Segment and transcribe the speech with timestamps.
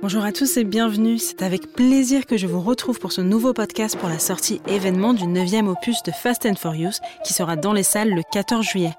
[0.00, 1.18] Bonjour à tous et bienvenue.
[1.18, 5.12] C'est avec plaisir que je vous retrouve pour ce nouveau podcast pour la sortie événement
[5.12, 8.94] du 9e opus de Fast and Furious qui sera dans les salles le 14 juillet.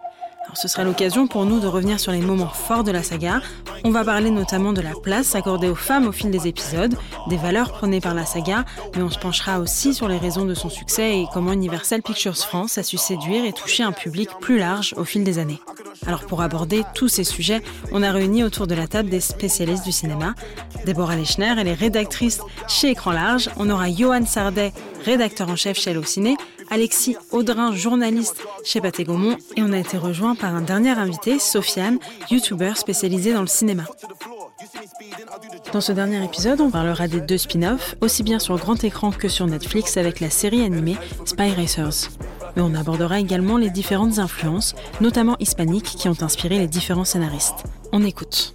[0.53, 3.41] Ce sera l'occasion pour nous de revenir sur les moments forts de la saga.
[3.83, 6.95] On va parler notamment de la place accordée aux femmes au fil des épisodes,
[7.27, 8.65] des valeurs prônées par la saga,
[8.95, 12.35] mais on se penchera aussi sur les raisons de son succès et comment Universal Pictures
[12.35, 15.59] France a su séduire et toucher un public plus large au fil des années.
[16.07, 19.85] Alors pour aborder tous ces sujets, on a réuni autour de la table des spécialistes
[19.85, 20.33] du cinéma.
[20.85, 23.49] Déborah Lechner, elle est rédactrice chez Écran Large.
[23.57, 24.73] On aura Johan Sardet,
[25.05, 26.37] rédacteur en chef chez Ciné,
[26.71, 29.03] Alexis Audrin, journaliste chez Pathé
[29.55, 33.83] et on a été rejoint par un dernier invité, Sofiane, youtubeur spécialisé dans le cinéma.
[35.73, 39.27] Dans ce dernier épisode, on parlera des deux spin-offs, aussi bien sur grand écran que
[39.27, 42.09] sur Netflix avec la série animée Spy Racers.
[42.55, 47.63] Mais on abordera également les différentes influences, notamment hispaniques, qui ont inspiré les différents scénaristes.
[47.91, 48.53] On écoute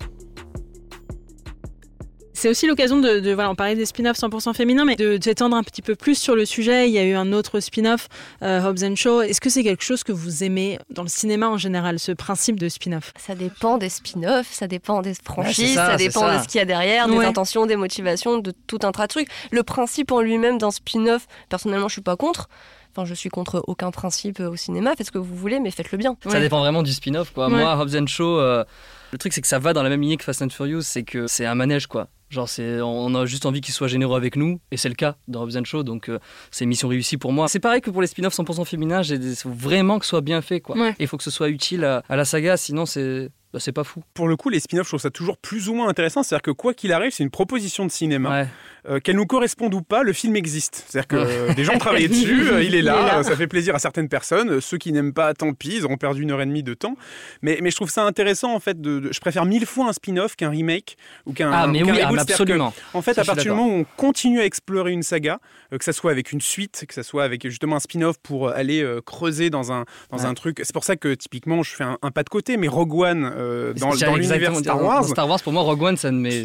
[2.45, 5.63] c'est aussi l'occasion de, voilà, on parlait des spin-offs 100% féminins, mais de s'étendre un
[5.63, 6.91] petit peu plus sur le sujet.
[6.91, 8.09] Il y a eu un autre spin-off,
[8.43, 9.23] euh, Hobbs and Shaw.
[9.23, 12.61] Est-ce que c'est quelque chose que vous aimez dans le cinéma en général, ce principe
[12.61, 13.15] de spin-off?
[13.17, 16.67] Ça dépend des spin-offs, ça dépend des franchises, ça, dépend de ce qu'il y a
[16.67, 19.29] derrière, des intentions, des motivations, de tout un tas de trucs.
[19.51, 22.51] Le principe en lui-même d'un spin-off, personnellement, je suis pas contre.
[22.95, 24.95] Enfin, je suis contre aucun principe au cinéma.
[24.97, 26.15] Faites ce que vous voulez, mais faites-le bien.
[26.29, 27.49] Ça dépend vraiment du spin-off, quoi.
[27.49, 28.65] Moi, Hobbs and Shaw, euh,
[29.13, 31.05] le truc, c'est que ça va dans la même lignée que Fast and Furious, c'est
[31.05, 32.09] que c'est un manège, quoi.
[32.35, 35.17] Genre, c'est, on a juste envie qu'il soit généreux avec nous, et c'est le cas
[35.29, 36.19] dans Hobbs Show, donc euh,
[36.51, 37.47] c'est une mission réussie pour moi.
[37.47, 40.43] C'est pareil que pour les spin-offs 100% féminins, il faut vraiment que ce soit bien
[40.43, 40.75] fait, quoi.
[40.99, 43.85] il faut que ce soit utile à, à la saga, sinon c'est bah, c'est pas
[43.85, 44.03] fou.
[44.15, 46.25] Pour le coup, les spin-offs, je trouve ça toujours plus ou moins intéressant.
[46.25, 48.47] C'est-à-dire que quoi qu'il arrive, c'est une proposition de cinéma.
[48.87, 50.85] Euh, qu'elle nous corresponde ou pas, le film existe.
[50.87, 51.17] C'est-à-dire que
[51.51, 54.61] euh, des gens travaillent dessus, euh, il est là, ça fait plaisir à certaines personnes.
[54.61, 56.97] Ceux qui n'aiment pas, tant pis, ils auront perdu une heure et demie de temps.
[57.41, 58.81] Mais, mais je trouve ça intéressant, en fait.
[58.83, 61.51] De, je préfère mille fois un spin-off qu'un remake ou qu'un.
[61.51, 62.75] Ah, mais oui, absolument.
[62.93, 65.39] en fait, à partir du moment où on continue à explorer une saga,
[65.71, 68.87] que ça soit avec une suite, que ça soit avec justement un spin-off pour aller
[69.07, 70.61] creuser dans un, dans un truc.
[70.63, 73.33] C'est pour ça que typiquement, je fais un, pas de côté, mais Rogue One
[73.77, 75.05] dans, dans l'univers Star Wars.
[75.05, 76.45] Star Wars, pour moi, Rogue One, c'est un de mes,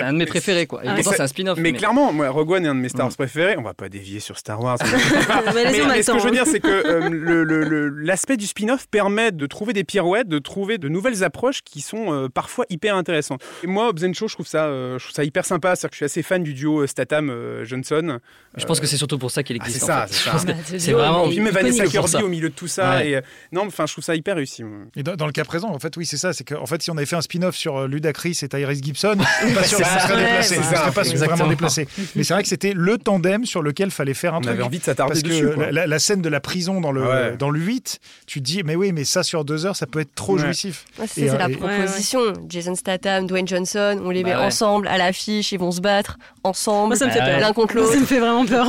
[0.00, 0.66] un de mes préférés.
[0.66, 0.84] Quoi.
[0.84, 1.58] Et ah, c'est un spin-off.
[1.58, 3.56] Mais, clairement, moi, Rogue One est un de mes Star Wars préférés.
[3.58, 4.78] On va pas dévier sur Star Wars.
[4.82, 9.72] mais, ce que je veux dire, c'est que euh, l'aspect du spin-off permet de trouver
[9.72, 13.42] des pirouettes, de trouver de nouvelles approches qui sont euh, parfois hyper intéressantes.
[13.62, 15.76] Et moi, Hobbs Show, je trouve ça, euh, je trouve ça hyper sympa.
[15.76, 18.18] C'est-à-dire que je suis assez fan du duo Statham-Johnson.
[18.56, 19.88] Je pense que c'est surtout pour ça qu'il existe.
[19.88, 20.36] Ah, c'est ça.
[20.78, 21.26] C'est vraiment.
[21.26, 23.04] Et puis même Vanessa Kirby au milieu de tout ça.
[23.04, 23.20] Et,
[23.52, 24.62] non, enfin, je trouve ça hyper réussi.
[24.96, 26.32] Et dans, le cas présent, en fait, oui, c'est ça.
[26.40, 29.14] C'est qu'en fait, si on avait fait un spin-off sur Ludacris et Tyrese Gibson,
[29.54, 30.54] pas sûr serait déplacé.
[30.54, 31.86] Ça serait pas vraiment déplacé.
[32.16, 34.54] Mais c'est vrai que c'était le tandem sur lequel fallait faire un on truc.
[34.54, 35.50] avait envie de s'attarder dessus.
[35.50, 38.74] Que la, scène de la prison dans le, dans le 8, tu te dis, mais
[38.74, 40.86] oui, mais ça sur deux heures, ça peut être trop jouissif.
[41.06, 42.20] c'est la euh, proposition.
[42.48, 46.16] Jason Statham, Dwayne Johnson, on les met bah ensemble à l'affiche, ils vont se battre
[46.42, 47.92] ensemble, l'un contre l'autre.
[47.92, 48.66] Ça me fait vraiment peur.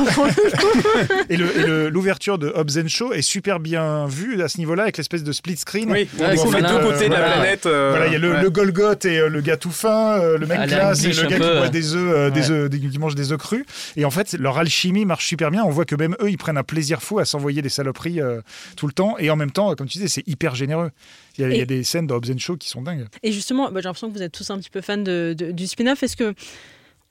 [1.30, 5.32] et l'ouverture de Hobbs Show est super bien vue à ce niveau-là, avec l'espèce de
[5.32, 5.90] split screen.
[5.90, 7.51] Oui, on met deux côtés de la planète.
[7.66, 10.68] Euh, voilà, il y a le, Golgoth et euh, le gars tout fin, le mec
[10.68, 13.64] classe et le gars qui boit des œufs, des œufs, qui mange des œufs crus.
[13.96, 15.64] Et en fait, leur alchimie marche super bien.
[15.64, 18.40] On voit que même eux, ils prennent un plaisir fou à s'envoyer des saloperies euh,
[18.76, 19.16] tout le temps.
[19.18, 20.90] Et en même temps, comme tu disais, c'est hyper généreux.
[21.38, 23.06] Il y, a, des scènes dans Hobbs Show qui sont dingues.
[23.22, 25.66] Et justement, bah, j'ai l'impression que vous êtes tous un petit peu fans de, du
[25.66, 26.02] spin-off.
[26.02, 26.34] Est-ce que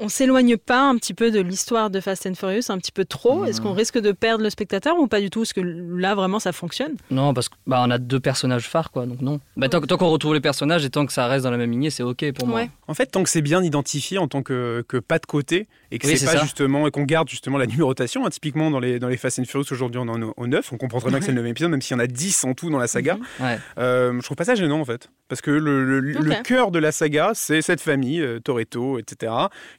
[0.02, 3.06] on s'éloigne pas un petit peu de l'histoire de Fast and Furious un petit peu
[3.06, 3.46] trop?
[3.46, 5.44] Est-ce qu'on risque de perdre le spectateur ou pas du tout?
[5.44, 9.06] Est-ce que là vraiment ça fonctionne Non, parce qu'on bah, a deux personnages phares, quoi,
[9.06, 9.40] donc non.
[9.56, 11.92] Bah, tant, qu'on retrouve les personnages et tant que ça reste dans la même lignée,
[11.92, 12.64] c'est ok pour moi.
[12.88, 16.00] En fait, tant que c'est bien identifié en tant que, que pas de côté et
[16.00, 19.08] que c'est pas justement et qu'on garde justement la numérotation, hein, typiquement dans les, dans
[19.08, 21.26] les Fast and Furious aujourd'hui on en est au 9, on comprend très bien que
[21.26, 23.18] c'est le même épisode, même s'il y en a 10 en tout dans la saga.
[23.40, 23.60] Mhm.
[23.78, 25.10] Euh, je trouve pas ça gênant en fait.
[25.32, 29.32] Parce que le, le, cœur de la saga, c'est cette famille, euh, Toretto, etc.,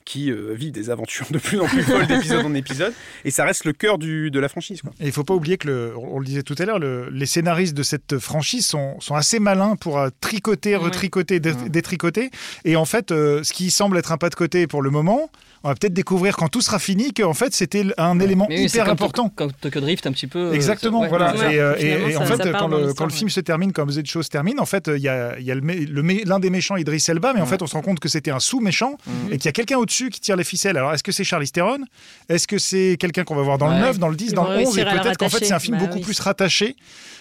[0.07, 2.95] qui euh, vit des aventures de plus en plus folles d'épisode en épisode.
[3.27, 4.81] Et ça reste le cœur du, de la franchise.
[4.99, 7.27] Et il ne faut pas oublier que, le, on le disait tout à l'heure, les
[7.27, 12.31] scénaristes de cette franchise sont, sont assez malins pour euh, tricoter, retricoter, détricoter.
[12.65, 15.29] Et en fait, ce qui semble être un pas de côté pour le moment,
[15.65, 19.31] on va peut-être découvrir quand tout sera fini qu'en fait c'était un élément hyper important.
[19.35, 20.39] Quand Tokyo Drift un petit peu.
[20.39, 21.35] Euh, Exactement, voilà.
[21.35, 24.29] Euh, et, en fait, quand, le, quand le, film se termine, quand The Show se
[24.29, 27.47] termine, en fait, il y a, y a l'un des méchants, Idris Elba, mais en
[27.47, 29.33] fait, on se rend compte que c'était un sous-méchant mhm.
[29.33, 30.77] et qu'il y a quelqu'un au-dessus qui tire les ficelles.
[30.77, 31.79] Alors, est-ce que c'est Charlie Theron?
[32.29, 34.59] Est-ce que c'est quelqu'un qu'on va voir dans le 9, dans le 10, dans le
[34.59, 36.77] 11 Et peut-être qu'en fait, c'est un film bah beaucoup plus rattaché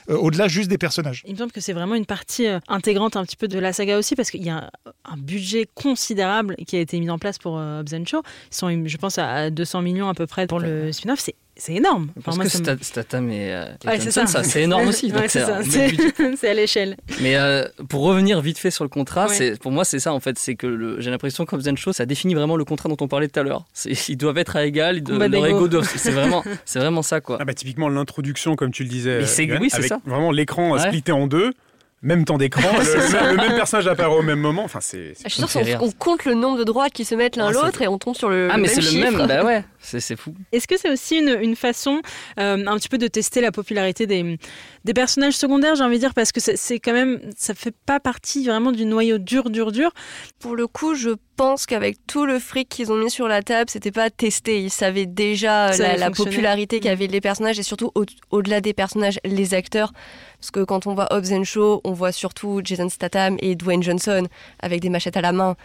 [0.10, 1.24] euh, au-delà juste des personnages.
[1.26, 3.98] Il me semble que c'est vraiment une partie intégrante un petit peu de la saga
[3.98, 4.70] aussi, parce qu'il y a
[5.06, 8.24] un, budget considérable qui a été mis en place pour Hobbs Show.
[8.51, 11.19] Ils sont, je pense, à 200 millions à peu près pour le spin-off.
[11.19, 12.07] C'est c'est énorme.
[12.24, 12.48] Parce que
[12.81, 13.66] Statham et euh,
[14.00, 15.13] c'est ça, c'est énorme aussi.
[15.28, 16.98] c'est à l'échelle.
[17.22, 20.19] Mais euh, pour revenir vite fait sur le contrat, c'est pour moi c'est ça en
[20.19, 23.07] fait, c'est que j'ai l'impression que and Show ça définit vraiment le contrat dont on
[23.07, 23.66] parlait tout à l'heure.
[23.86, 27.38] Ils doivent être à égal, ils doivent, leur ego c'est vraiment, c'est vraiment ça quoi.
[27.39, 29.19] Ah bah, typiquement l'introduction comme tu le disais,
[29.60, 30.00] oui, c'est ça.
[30.06, 31.54] Vraiment l'écran splitté en deux
[32.01, 34.63] même temps d'écran, le, même personnage apparaît au même moment.
[34.63, 35.13] Enfin, c'est.
[35.24, 37.81] Je suis sûr qu'on compte le nombre de droits qui se mettent l'un ah, l'autre
[37.81, 38.50] et on tombe sur le.
[38.51, 39.27] Ah, mais c'est le même.
[39.27, 40.33] Bah ouais, c'est fou.
[40.51, 42.01] Est-ce que c'est aussi une, une façon
[42.39, 44.38] euh, un petit peu de tester la popularité des,
[44.83, 48.00] des personnages secondaires, j'ai envie de dire, parce que c'est quand même, ça fait pas
[48.00, 49.92] partie vraiment du noyau dur, dur, dur.
[50.39, 51.12] Pour le coup, je
[51.42, 54.62] pense qu'avec tout le fric qu'ils ont mis sur la table, c'était pas testé.
[54.62, 57.12] Ils savaient déjà la, popularité qu'avaient mm.
[57.12, 57.92] les personnages et surtout
[58.30, 59.92] au-delà des personnages, les acteurs.
[60.40, 63.84] Parce que quand on voit Hobbs and Shaw, on voit surtout Jason Statham et Dwayne
[63.84, 64.28] Johnson
[64.60, 65.56] avec des machettes à la main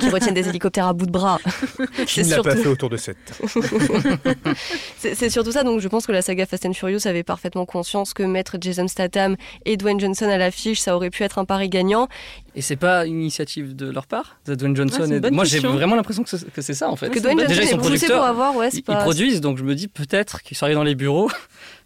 [0.00, 1.38] qui retiennent des hélicoptères à bout de bras.
[2.06, 3.16] Qui ne l'a pas fait autour de cette
[4.98, 5.62] C'est surtout ça.
[5.62, 8.86] Donc je pense que la saga Fast and Furious avait parfaitement conscience que mettre Jason
[8.86, 12.08] Statham et Dwayne Johnson à l'affiche, ça aurait pu être un pari gagnant.
[12.54, 15.30] Et c'est pas une initiative de leur part, de Dwayne Johnson et...
[15.30, 17.10] Moi, j'ai vraiment l'impression que c'est ça en fait.
[17.10, 18.94] Que Dwayne Johnson Déjà, ils sont producteurs, pour avoir, ouais, ils, pas...
[18.94, 21.30] ils produisent, donc je me dis peut-être qu'ils sont arrivés dans les bureaux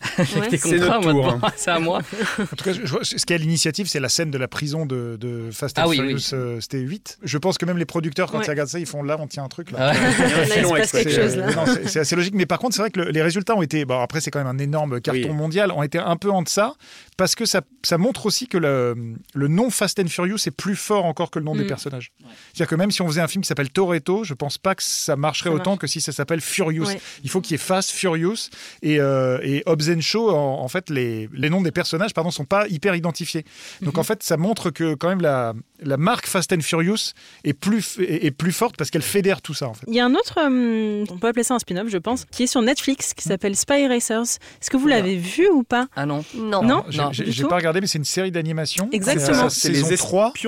[0.19, 1.01] avec des contrats.
[1.05, 1.41] Hein.
[1.57, 2.01] C'est à moi.
[2.39, 5.51] en tout cas, ce qui est l'initiative, c'est la scène de la prison de, de
[5.53, 6.17] Fast and ah, Furious.
[6.17, 7.19] Oui, euh, C'était 8.
[7.23, 9.45] Je pense que même les producteurs, quand ils regardent ça, ils font là, on tient
[9.45, 9.71] un truc.
[9.71, 9.93] Là.
[11.87, 12.35] C'est assez logique.
[12.35, 13.85] Mais par contre, c'est vrai que les résultats ont été.
[13.85, 16.75] Bon, après, c'est quand même un énorme carton mondial, ont été un peu en deçà
[17.17, 18.95] parce que ça, ça montre aussi que le,
[19.35, 21.69] le nom Fast and Furious est plus fort encore que le nom des mm.
[21.69, 22.13] personnages.
[22.53, 24.83] C'est-à-dire que même si on faisait un film qui s'appelle Toretto, je pense pas que
[24.83, 26.87] ça marcherait autant que si ça s'appelle Furious.
[27.25, 28.51] Il faut qu'il y ait Fast, Furious
[28.83, 30.31] et, euh, et Hobbs and Shaw.
[30.31, 33.45] En, fait, les, les, noms des personnages, pardon, sont pas hyper identifiés.
[33.81, 37.13] Donc en fait, ça montre que quand même la, la marque Fast and Furious
[37.45, 39.69] est plus, est, plus forte parce qu'elle fédère tout ça.
[39.69, 39.87] En fait.
[39.89, 42.45] Il y a un autre, euh, on peut appeler ça un spin-off, je pense, qui
[42.45, 44.39] est sur Netflix, qui s'appelle Spy Racers.
[44.61, 45.89] Est-ce que vous l'avez vu ou pas?
[45.97, 46.25] Ah non.
[46.35, 46.63] Non.
[46.63, 48.89] Non, j'ai pas regardé, mais c'est une série d'animation.
[48.93, 49.49] Exactement.
[49.49, 49.93] C'est les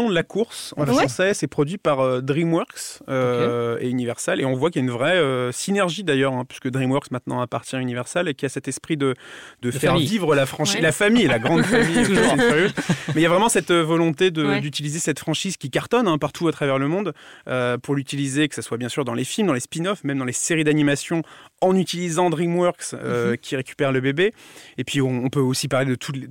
[0.08, 1.34] de la course en français.
[1.34, 4.40] C'est produit par euh, DreamWorks euh, et Universal.
[4.40, 7.76] Et on voit qu'il y a une vraie synergie d'ailleurs, hein, puisque DreamWorks maintenant appartient
[7.76, 9.14] à Universal et qu'il y a cet esprit de,
[9.62, 12.06] de, faire vivre la franchise, la famille, la grande famille.
[13.08, 16.52] mais il y a vraiment cette volonté d'utiliser cette franchise qui cartonne hein, partout à
[16.52, 17.14] travers le monde
[17.48, 20.18] euh, pour l'utiliser, que ce soit bien sûr dans les films, dans les spin-offs, même
[20.18, 21.22] dans les séries d'animation,
[21.64, 23.38] en utilisant DreamWorks euh, mhm.
[23.38, 24.32] qui récupère le bébé.
[24.78, 26.28] Et puis on, peut aussi parler de tous les,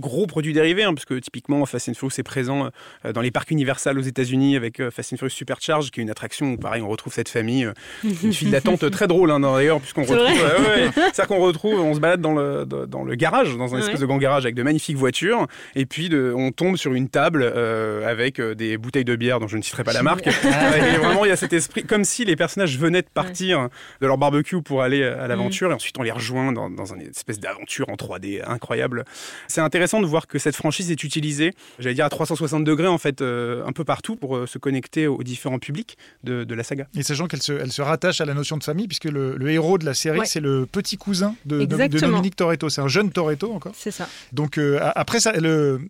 [0.00, 2.70] gros produits dérivés, hein, parce que typiquement Fast and Furious est présent
[3.04, 6.10] euh, dans les parcs Universal aux États-Unis avec Fast and Furious Supercharge, qui est une
[6.10, 7.68] attraction où pareil on retrouve cette famille,
[8.02, 12.20] une file d'attente très drôle hein, d'ailleurs, puisqu'on retrouve, c'est qu'on retrouve, on se balade
[12.20, 15.46] dans le, dans le garage, dans un espèce de grand garage avec de magnifiques voitures,
[15.74, 19.48] et puis de, on tombe sur une table avec des des bouteilles de bière dont
[19.48, 20.28] je ne citerai pas la marque.
[20.44, 20.76] Ah.
[20.76, 23.68] et vraiment, il y a cet esprit, comme si les personnages venaient de partir
[24.00, 25.72] de leur barbecue pour aller à l'aventure, mm.
[25.72, 29.04] et ensuite on les rejoint dans, dans une espèce d'aventure en 3D incroyable.
[29.48, 32.98] C'est intéressant de voir que cette franchise est utilisée, j'allais dire à 360 degrés en
[32.98, 36.62] fait, euh, un peu partout pour euh, se connecter aux différents publics de, de la
[36.62, 36.86] saga.
[36.96, 39.78] Et sachant qu'elle se, elle se rattache à la notion de famille, puisque le, héros
[39.78, 42.68] de la série, c'est le petit cousin de, de, Dominique Toretto.
[42.68, 43.72] C'est un jeune Toretto encore.
[43.76, 44.08] C'est ça.
[44.32, 45.32] Donc euh, après, ça,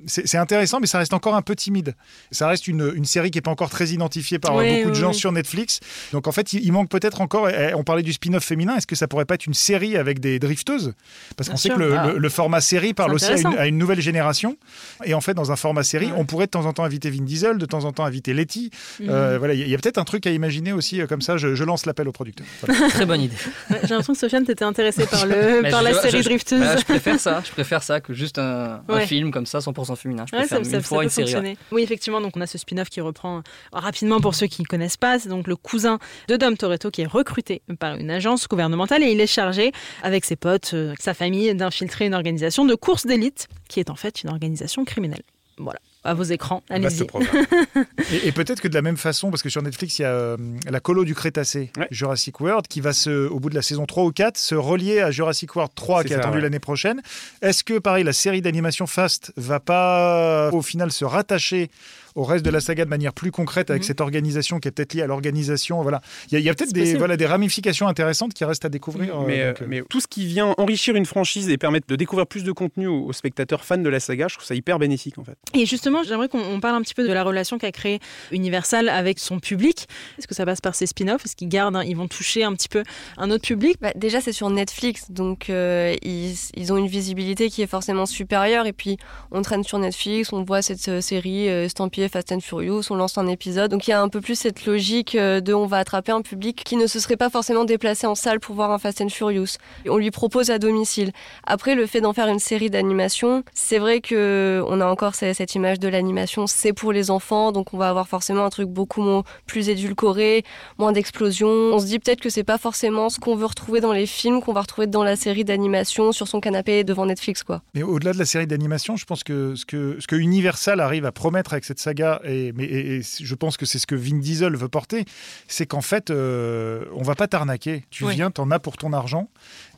[0.07, 1.95] c'est intéressant, mais ça reste encore un peu timide.
[2.31, 5.13] Ça reste une, une série qui n'est pas encore très identifiée par beaucoup de gens
[5.13, 5.81] sur Netflix.
[6.13, 7.49] Donc en fait, il, manque peut-être encore.
[7.75, 8.77] On parlait du spin-off féminin.
[8.77, 10.95] Est-ce que ça pourrait pas être une série avec des drifteuses?
[11.37, 12.13] Parce qu'on sait que ah.
[12.17, 14.57] le, format série parle aussi à une, nouvelle génération.
[15.05, 17.25] Et en fait, dans un format série, on pourrait de temps en temps inviter Vin
[17.25, 18.71] Diesel, de temps en temps inviter Letty.
[19.01, 19.09] Mhm.
[19.11, 21.37] Euh, voilà, il y a, peut-être un truc à imaginer aussi euh, comme ça.
[21.37, 22.47] Je, lance l'appel au producteur.
[22.91, 23.37] Très bonne idée.
[23.71, 26.61] J'ai l'impression que Sofiane t'étais intéressée par, le, par la série Drifteuse.
[26.61, 27.43] Bah, je préfère ça.
[27.45, 30.27] Je préfère ça que juste un, film comme ça, 100% féminin.
[30.31, 31.57] Je préfère une fois une série.
[31.73, 32.21] Oui, effectivement.
[32.21, 33.43] Donc on a ce spin-off qui reprend
[33.73, 35.19] rapidement pour ceux qui ne connaissent pas.
[35.19, 39.13] C'est donc le cousin de Dom Toretto qui est recruté par une agence gouvernementale et
[39.13, 39.73] il est chargé,
[40.03, 43.97] avec ses potes, euh, sa famille, d'infiltrer une organisation de course d'élite qui est en
[43.97, 45.23] fait une organisation criminelle.
[45.59, 46.63] Voilà à vos écrans.
[46.69, 47.03] Allez-y.
[48.27, 50.37] et, peut-être que de la même façon, parce que sur Netflix, il y a euh,
[50.71, 54.05] la colo du Crétacé, Jurassic World, qui va, se, au bout de la saison 3
[54.05, 57.01] ou 4, se relier à Jurassic World 3, qui est attendu l'année prochaine.
[57.43, 61.71] Est-ce que, pareil, la série d'animation Fast va pas, au final, se rattacher
[62.15, 63.87] au reste de la saga de manière plus concrète avec mhm.
[63.87, 65.83] cette organisation qui est peut-être liée à l'organisation.
[65.83, 69.21] Voilà, il y a, peut-être des, voilà, des ramifications intéressantes qui restent à découvrir.
[69.23, 72.27] Mais, euh, euh, mais, tout ce qui vient enrichir une franchise et permettre de découvrir
[72.27, 75.25] plus de contenu aux, spectateurs fans de la saga, je trouve ça hyper bénéfique en
[75.25, 75.37] fait.
[75.55, 79.19] Et justement, j'aimerais qu'on parle un petit peu de la relation qu'a créée Universal avec
[79.19, 79.87] son public.
[80.19, 81.25] Est-ce que ça passe par ces spin-offs?
[81.25, 82.83] Est-ce qu'ils gardent, ils vont toucher un petit peu
[83.17, 83.79] un autre public?
[83.81, 88.67] Bah, Déjà, c'est sur Netflix, donc euh, ils, ont une visibilité qui est forcément supérieure.
[88.67, 88.99] Et puis,
[89.31, 93.19] on traîne sur Netflix, on voit cette série estampillée juillet Fast and Furious, on lance
[93.19, 93.71] un épisode.
[93.71, 96.23] Donc il y a un peu plus cette logique euh, de on va attraper un
[96.23, 99.09] public qui ne se serait pas forcément déplacé en salle pour voir un Fast and
[99.09, 99.59] Furious.
[99.89, 101.13] On lui propose à domicile.
[101.45, 105.55] Après, le fait d'en faire une série d'animation, c'est vrai que on a encore cette
[105.55, 109.23] image de l'animation, c'est pour les enfants, donc on va avoir forcément un truc beaucoup
[109.47, 110.45] plus édulcoré,
[110.79, 111.49] moins d'explosions.
[111.49, 114.41] On se dit peut-être que c'est pas forcément ce qu'on veut retrouver dans les films
[114.41, 117.63] qu'on va retrouver dans la série d'animation sur son canapé devant Netflix, quoi.
[117.75, 121.05] Mais au-delà de la série d'animation, je pense que ce que ce que Universal arrive
[121.07, 124.57] à promettre avec cette saga, et, mais, je pense que c'est ce que Vin Diesel
[124.57, 125.05] veut porter,
[125.49, 127.85] c'est qu'en fait, euh, on va pas t'arnaquer.
[127.91, 129.29] Tu viens, t'en as pour ton argent.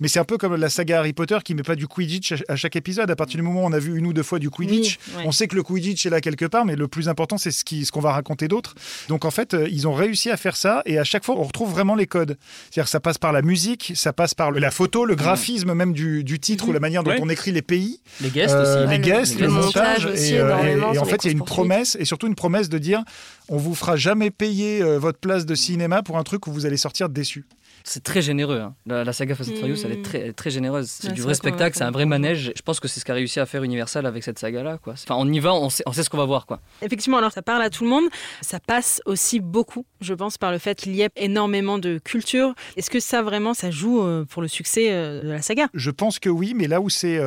[0.00, 2.56] Mais c'est un peu comme la saga Harry Potter qui met pas du Quidditch à
[2.56, 3.10] chaque épisode.
[3.10, 5.32] À partir du moment où on a vu une ou deux fois du Quidditch, on
[5.32, 7.84] sait que le Quidditch est là quelque part, mais le plus important, c'est ce qu'on
[7.84, 8.74] ce qu'on va raconter d'autre.
[9.08, 11.42] Donc en fait, euh, ils ont réussi à faire ça, et à chaque fois, on
[11.42, 12.36] retrouve vraiment les codes.
[12.70, 16.24] C'est-à-dire ça passe par la musique, ça passe par la photo, le graphisme même du,
[16.40, 18.00] titre ou la manière dont on écrit les pays.
[18.20, 18.90] Les guests aussi.
[18.90, 20.06] Les guests, le, montage.
[20.06, 22.78] et, euh, et en fait, il y a une promesse, et surtout une promesse de
[22.78, 23.02] dire
[23.48, 26.66] on vous fera jamais payer euh, votre place de cinéma pour un truc où vous
[26.66, 27.44] allez sortir déçu.
[27.88, 28.58] C'est très généreux.
[28.58, 28.74] Hein.
[28.84, 30.88] La, saga Fast and Furious, elle est très, très généreuse.
[30.88, 32.52] C'est du vrai spectacle, c'est un vrai manège.
[32.56, 34.80] Je pense que c'est ce qu'a réussi à faire Universal avec cette saga-là.
[34.84, 36.46] Enfin, on y va, on sait, on sait ce qu'on va voir.
[36.46, 36.60] Quoi.
[36.82, 38.06] Effectivement, alors ça parle à tout le monde.
[38.40, 42.56] Ça passe aussi beaucoup, je pense, par le fait qu'il y ait énormément de culture.
[42.76, 45.68] Est-ce que ça, vraiment, ça joue euh, pour le succès euh, de la saga?
[45.72, 47.20] Je pense que oui, mais là où c'est...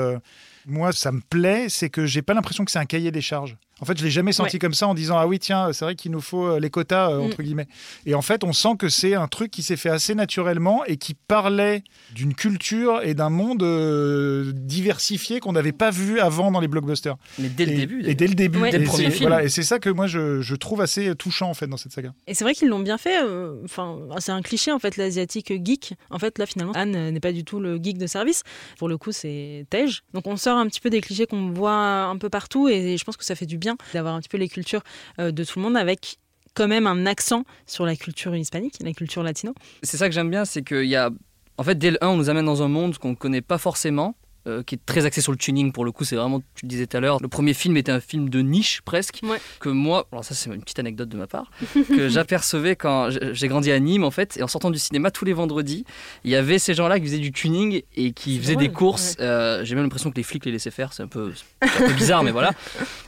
[0.68, 3.56] moi, ça me plaît, c'est que j'ai pas l'impression que c'est un cahier des charges.
[3.81, 5.95] En fait, je l'ai jamais senti comme ça en disant ah oui tiens c'est vrai
[5.95, 7.45] qu'il nous faut euh, les quotas euh, entre mm.
[7.45, 7.67] guillemets.
[8.05, 10.98] Et en fait, on sent que c'est un truc qui s'est fait assez naturellement et
[10.98, 11.83] qui parlait
[12.13, 17.15] d'une culture et d'un monde euh, diversifié qu'on n'avait pas vu avant dans les blockbusters.
[17.38, 18.03] Mais dès le début.
[18.05, 18.69] Et dès le début.
[18.69, 19.29] Dès le premier film.
[19.29, 21.93] Voilà, et c'est ça que moi je, je, trouve assez touchant en fait dans cette
[21.93, 22.13] saga.
[22.27, 23.17] Et c'est vrai qu'ils l'ont bien fait.
[23.63, 25.93] Enfin, c'est un cliché en fait l'asiatique geek.
[26.09, 28.43] En fait là finalement Anne n'est pas du tout le geek de service.
[28.77, 30.01] Pour le coup c'est Tej.
[30.13, 33.03] Donc on sort un petit peu des clichés qu'on voit un peu partout et je
[33.03, 34.82] pense que ça fait du bien d'avoir un petit peu les cultures
[35.20, 36.18] euh, de tout le monde avec
[36.54, 39.54] quand même un accent sur la culture hispanique, la culture latino.
[39.84, 41.10] C'est ça que j'aime bien, c'est qu'il y a...
[41.58, 43.58] En fait, dès le 1, on nous amène dans un monde qu'on ne connaît pas
[43.58, 44.16] forcément,
[44.50, 46.03] euh, qui est très axé sur le tuning pour le coup.
[46.03, 48.41] C'est vraiment, tu le disais tout à l'heure, le premier film était un film de
[48.41, 49.22] niche presque.
[49.60, 53.48] Que moi, alors ça c'est une petite anecdote de ma part, que j'apercevais quand j'ai
[53.48, 55.86] grandi à Nîmes en fait, et en sortant du cinéma tous les vendredis,
[56.24, 59.15] il y avait ces gens-là qui faisaient du tuning et qui faisaient des courses.
[59.20, 61.94] Euh, j'ai même l'impression que les flics les laissaient faire, c'est un peu, un peu
[61.94, 62.51] bizarre, mais voilà.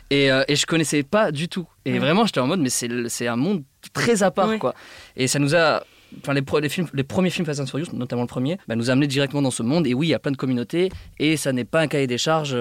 [0.09, 1.67] Et, euh, et, je connaissais pas du tout.
[1.85, 4.73] Et vraiment, j'étais en mode, mais c'est un monde très à part, quoi.
[5.15, 5.83] Et ça nous a
[6.19, 9.07] enfin les, films, les premiers films Fast and Furious, notamment le premier, bah, nous amener
[9.07, 9.87] directement dans ce monde.
[9.87, 10.89] Et oui, il y a plein de communautés
[11.19, 12.57] et ça n'est pas un cahier des charges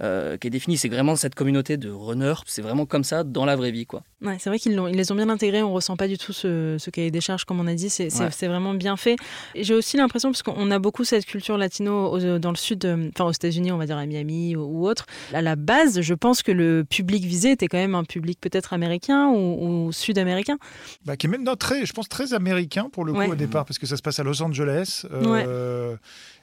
[0.00, 0.76] euh, qui est défini.
[0.76, 2.40] C'est vraiment cette communauté de runners.
[2.46, 4.04] C'est vraiment comme ça dans la vraie vie, quoi.
[4.20, 5.62] Ouais, c'est vrai qu'ils ils les ont bien intégrés.
[5.62, 7.88] On ressent pas du tout ce, ce cahier des charges, comme on a dit.
[7.88, 9.16] C'est vraiment bien fait.
[9.54, 13.10] Et j'ai aussi l'impression, parce qu'on a beaucoup cette culture latino dans le sud, euh,
[13.14, 15.06] enfin aux États-Unis, on va dire à Miami ou, autre.
[15.32, 18.72] À la base, je pense que le public visé était quand même un public peut-être
[18.72, 20.58] américain ou, sud-américain.
[21.04, 23.78] Bah, qui est même très, je pense, très américain pour le coup au départ, parce
[23.78, 25.06] que ça se passe à Los Angeles.
[25.12, 25.96] Euh,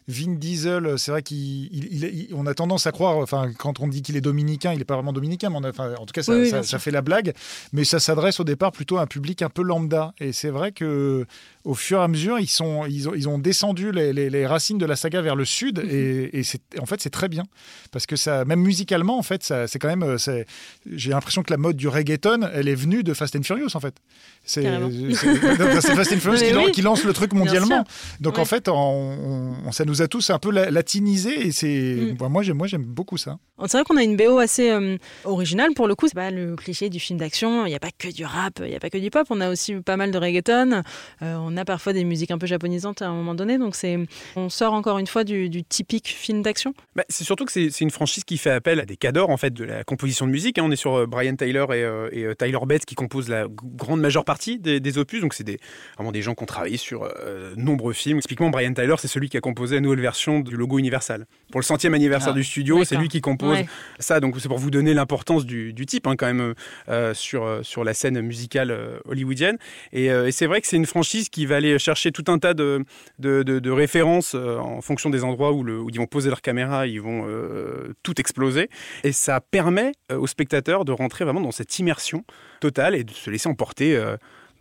[0.07, 4.21] Vin Diesel, c'est vrai qu'on a tendance à croire, enfin, quand on dit qu'il est
[4.21, 7.33] dominicain, il n'est pas vraiment dominicain, mais en tout cas, ça, fait la blague.
[7.73, 10.13] Mais ça s'adresse au départ plutôt à un public un peu lambda.
[10.19, 11.25] Et c'est vrai que
[11.65, 14.85] au fur et à mesure, ils, sont, ils, ont, ils ont descendu les, racines de
[14.85, 15.79] la saga vers le sud.
[15.79, 15.89] Mhm.
[15.89, 16.43] Et,
[16.79, 17.43] en fait, c'est très bien.
[17.91, 20.03] Parce que ça, même musicalement, en fait, c'est quand même.
[20.03, 20.43] Euh,
[20.85, 23.79] j'ai l'impression que la mode du reggaeton, elle est venue de Fast and Furious, en
[23.79, 23.95] fait.
[24.43, 27.83] C'est Fast and Furious qui, lance le truc mondialement.
[28.19, 31.47] Donc, en fait, on, ça nous a tous un peu latinisé.
[31.47, 32.15] Et c'est.
[32.19, 32.27] Mm.
[32.29, 33.37] moi, j'aime beaucoup ça.
[33.65, 36.07] C'est vrai qu'on a une BO assez euh, originale pour le coup.
[36.07, 37.54] C'est pas le cliché du film d'action.
[37.65, 39.27] Il n'y a pas que du rap, il n'y a pas que du pop.
[39.29, 40.83] On a aussi pas mal de reggaeton.
[41.21, 43.57] Euh, on a parfois des musiques un peu japonisantes à un moment donné.
[43.57, 43.97] Donc c'est,
[44.35, 46.73] on sort encore une fois du, typique film d'action.
[46.95, 49.51] Bah, c'est surtout que c'est, une franchise qui fait appel à des cadors en fait
[49.51, 50.57] de la composition de musique.
[50.57, 50.63] Hein.
[50.65, 54.01] On est sur euh, Brian Tyler et, euh, et, Tyler Bates qui composent la grande
[54.01, 55.21] majeure partie des, opus.
[55.21, 55.59] Donc c'est des,
[55.95, 57.09] vraiment des gens qui ont travaillé sur
[57.57, 58.19] nombreux films.
[58.19, 61.25] Typiquement, Brian Tyler, c'est celui qui a composé la nouvelle version du logo Universal.
[61.51, 63.57] Pour le centième anniversaire ah, du studio, c'est lui qui compose
[63.99, 64.19] ça.
[64.19, 66.53] Donc c'est pour vous donner l'importance du, type hein, quand même
[67.13, 69.57] sur, sur la scène musicale hollywoodienne.
[69.93, 72.53] Et, et c'est vrai que c'est une franchise qui va aller chercher tout un tas
[72.53, 77.25] de, références euh, en fonction des endroits où, ils vont poser leur caméra, ils vont
[77.27, 78.69] euh, tout exploser.
[79.03, 82.23] Et ça permet euh, aux spectateurs de rentrer vraiment dans cette immersion
[82.59, 83.99] totale et de se laisser emporter.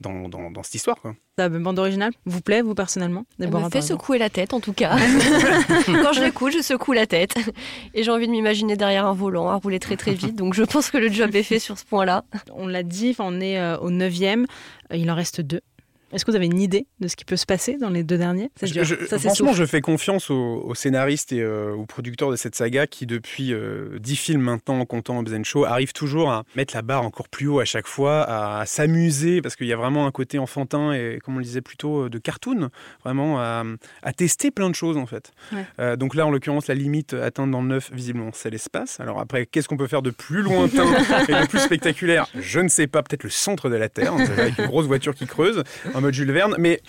[0.00, 1.00] Dans, dans, cette histoire.
[1.00, 1.14] Quoi.
[1.38, 2.12] La bande originale?
[2.26, 3.24] Vous plaît, vous personnellement?
[3.40, 4.96] Elle me fait secouer la tête en tout cas.
[5.86, 7.34] Quand je l'écoute, je secoue la tête.
[7.94, 10.36] Et j'ai envie de m'imaginer derrière un volant à rouler très très vite.
[10.36, 12.24] Donc je pense que le job est fait sur ce point-là.
[12.52, 14.44] On l'a dit, on est au 9e,
[14.92, 15.60] il en reste deux.
[16.14, 18.16] Est-ce que vous avez une idée de ce qui peut se passer dans les deux
[18.16, 18.50] derniers?
[18.62, 23.04] Je, Franchement, je fais confiance aux, scénaristes et euh, aux producteurs de cette saga qui,
[23.04, 27.02] depuis euh, dix films maintenant, en comptant Hobbs Show, arrivent toujours à mettre la barre
[27.02, 30.38] encore plus haut à chaque fois, à, s'amuser, parce qu'il y a vraiment un côté
[30.38, 32.70] enfantin et, comme on le disait plutôt, de cartoon,
[33.02, 33.64] vraiment à,
[34.16, 35.32] tester plein de choses en fait.
[35.96, 39.00] donc là, en l'occurrence, la limite atteinte dans le neuf, visiblement, c'est l'espace.
[39.00, 40.86] Alors après, qu'est-ce qu'on peut faire de plus lointain
[41.28, 42.28] et de plus spectaculaire?
[42.38, 45.26] Je ne sais pas, peut-être le centre de la Terre, avec une grosse voiture qui
[45.26, 45.64] creuse,
[46.12, 46.54] Jules Verne.
[46.58, 46.80] Mais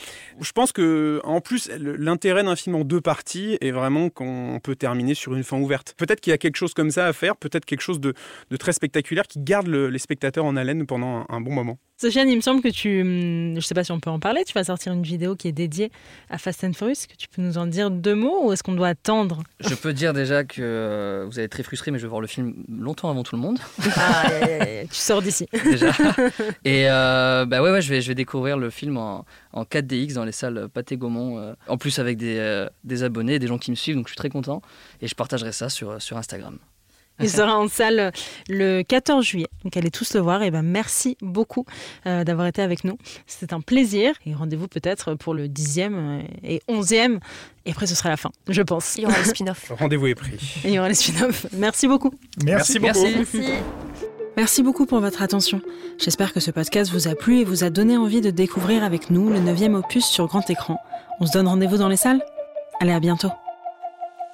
[0.41, 4.75] je pense que, en plus, l'intérêt d'un film en deux parties est vraiment qu'on peut
[4.75, 5.93] terminer sur une fin ouverte.
[5.97, 8.13] Peut-être qu'il y a quelque chose comme ça à faire, peut-être quelque chose de,
[8.57, 11.77] très spectaculaire qui garde les spectateurs en haleine pendant un bon moment.
[11.97, 14.43] Sofiane, il me semble que tu, hum, je sais pas si on peut en parler,
[14.43, 15.93] tu vas sortir une vidéo qui est dédiée
[16.29, 16.91] à Fast and Furious.
[16.91, 19.43] Est-ce que tu peux nous en dire deux mots ou est-ce qu'on doit attendre?
[19.61, 22.19] Je peux dire déjà que euh, vous allez être très frustré, mais je vais voir
[22.19, 23.59] le film longtemps avant tout le monde.
[23.97, 24.29] Ah,
[24.91, 25.47] tu sors d'ici.
[25.63, 25.91] Déjà.
[26.65, 30.13] Et euh, bah ouais, ouais, je vais, je vais découvrir le film en, en 4DX
[30.13, 31.39] dans les salles Pathé Gaumont.
[31.39, 34.17] Euh, en plus avec des, des abonnés, des gens qui me suivent, donc je suis
[34.17, 34.61] très content.
[35.01, 36.59] Et je partagerai ça sur, sur Instagram.
[37.19, 38.11] Il sera en salle
[38.49, 39.47] le 14 juillet.
[39.63, 40.43] Donc allez tous le voir.
[40.43, 41.65] Et ben merci beaucoup
[42.05, 42.97] euh, d'avoir été avec nous.
[43.25, 44.13] C'était un plaisir.
[44.25, 47.19] Et rendez-vous peut-être pour le 10e euh, et 11e.
[47.65, 48.95] Et après, ce sera la fin, je pense.
[48.97, 49.71] Il y aura les spin-offs.
[49.79, 50.61] Rendez-vous est pris.
[50.63, 51.47] il y aura les spin-offs.
[51.53, 52.13] Merci beaucoup.
[52.43, 53.01] Merci, beaucoup.
[53.03, 53.41] Merci.
[54.37, 55.61] Merci beaucoup pour votre attention.
[55.97, 59.09] J'espère que ce podcast vous a plu et vous a donné envie de découvrir avec
[59.09, 60.77] nous le 9e opus sur grand écran.
[61.21, 62.21] On se donne rendez-vous dans les salles?
[62.81, 63.29] Allez, à bientôt.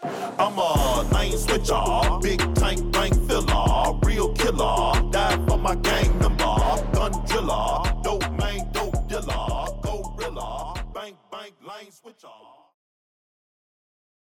[0.03, 6.55] I'm a lane switcher, big tank bank filler, real killer, die for my gang member,
[6.93, 12.60] gun driller, dope man, dope dealer, gorilla, bank bank lane switcher.